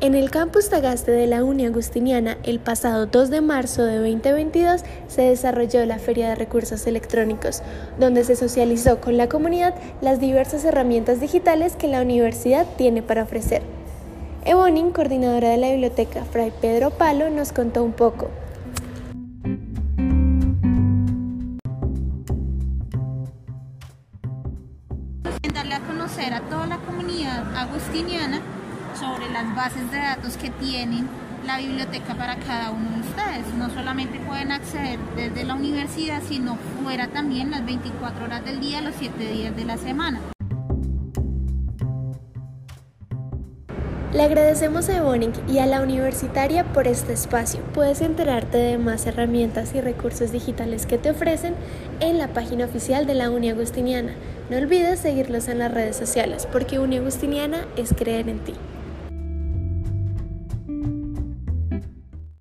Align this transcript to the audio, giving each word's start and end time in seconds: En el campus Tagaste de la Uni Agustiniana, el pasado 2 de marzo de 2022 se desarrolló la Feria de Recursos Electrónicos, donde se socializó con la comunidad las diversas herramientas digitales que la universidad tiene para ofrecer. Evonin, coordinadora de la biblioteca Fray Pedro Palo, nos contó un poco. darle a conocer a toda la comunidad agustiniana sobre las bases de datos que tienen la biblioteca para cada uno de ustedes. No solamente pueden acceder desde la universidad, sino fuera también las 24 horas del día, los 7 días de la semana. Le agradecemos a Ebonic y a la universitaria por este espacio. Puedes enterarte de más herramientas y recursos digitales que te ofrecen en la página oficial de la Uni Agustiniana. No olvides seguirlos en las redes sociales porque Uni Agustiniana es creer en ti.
En 0.00 0.14
el 0.14 0.30
campus 0.30 0.68
Tagaste 0.68 1.10
de 1.10 1.26
la 1.26 1.42
Uni 1.42 1.66
Agustiniana, 1.66 2.38
el 2.44 2.60
pasado 2.60 3.06
2 3.06 3.30
de 3.30 3.40
marzo 3.40 3.82
de 3.82 3.96
2022 3.96 4.84
se 5.08 5.22
desarrolló 5.22 5.84
la 5.86 5.98
Feria 5.98 6.28
de 6.28 6.34
Recursos 6.36 6.86
Electrónicos, 6.86 7.62
donde 7.98 8.22
se 8.22 8.36
socializó 8.36 9.00
con 9.00 9.16
la 9.16 9.28
comunidad 9.28 9.74
las 10.00 10.20
diversas 10.20 10.64
herramientas 10.64 11.18
digitales 11.18 11.74
que 11.74 11.88
la 11.88 12.00
universidad 12.00 12.64
tiene 12.76 13.02
para 13.02 13.24
ofrecer. 13.24 13.62
Evonin, 14.44 14.92
coordinadora 14.92 15.48
de 15.48 15.56
la 15.56 15.70
biblioteca 15.70 16.24
Fray 16.24 16.52
Pedro 16.60 16.90
Palo, 16.90 17.28
nos 17.28 17.52
contó 17.52 17.82
un 17.82 17.92
poco. 17.92 18.30
darle 25.52 25.74
a 25.74 25.80
conocer 25.80 26.32
a 26.34 26.42
toda 26.42 26.66
la 26.66 26.78
comunidad 26.78 27.56
agustiniana 27.56 28.40
sobre 28.98 29.30
las 29.30 29.54
bases 29.54 29.90
de 29.92 29.98
datos 29.98 30.36
que 30.36 30.50
tienen 30.50 31.08
la 31.46 31.58
biblioteca 31.58 32.14
para 32.14 32.36
cada 32.36 32.70
uno 32.70 32.90
de 32.90 33.00
ustedes. 33.00 33.54
No 33.56 33.70
solamente 33.70 34.18
pueden 34.20 34.50
acceder 34.50 34.98
desde 35.14 35.44
la 35.44 35.54
universidad, 35.54 36.20
sino 36.26 36.56
fuera 36.82 37.06
también 37.08 37.50
las 37.50 37.64
24 37.64 38.24
horas 38.24 38.44
del 38.44 38.60
día, 38.60 38.80
los 38.80 38.94
7 38.98 39.32
días 39.32 39.54
de 39.54 39.64
la 39.64 39.76
semana. 39.76 40.20
Le 44.12 44.22
agradecemos 44.24 44.88
a 44.88 44.96
Ebonic 44.96 45.34
y 45.48 45.58
a 45.58 45.66
la 45.66 45.80
universitaria 45.80 46.64
por 46.64 46.88
este 46.88 47.12
espacio. 47.12 47.60
Puedes 47.72 48.00
enterarte 48.00 48.58
de 48.58 48.78
más 48.78 49.06
herramientas 49.06 49.74
y 49.74 49.80
recursos 49.80 50.32
digitales 50.32 50.86
que 50.86 50.98
te 50.98 51.10
ofrecen 51.10 51.54
en 52.00 52.18
la 52.18 52.28
página 52.28 52.64
oficial 52.64 53.06
de 53.06 53.14
la 53.14 53.30
Uni 53.30 53.50
Agustiniana. 53.50 54.14
No 54.50 54.56
olvides 54.56 54.98
seguirlos 54.98 55.46
en 55.46 55.58
las 55.58 55.72
redes 55.72 55.96
sociales 55.96 56.48
porque 56.50 56.80
Uni 56.80 56.96
Agustiniana 56.96 57.66
es 57.76 57.94
creer 57.94 58.28
en 58.28 58.40
ti. 58.40 58.54